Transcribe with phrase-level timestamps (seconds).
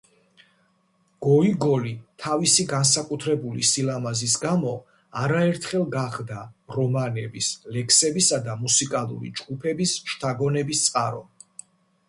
[1.23, 1.91] გოიგოლი
[2.21, 4.71] თავისი განსაკუთრებული სილამაზის გამო
[5.25, 6.39] არაერთხელ გახდა
[6.77, 11.23] რომანების, ლექსებისა და მუსიკალური ჯგუფების შთაგონების წყარო.